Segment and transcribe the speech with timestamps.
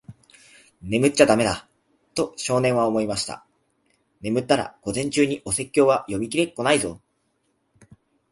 [0.81, 1.69] 「眠っちゃだめだ。」
[2.17, 3.45] と、少年は思いました。
[4.21, 6.99] 「眠ったら、午前中にお説教は読みきれっこないぞ。」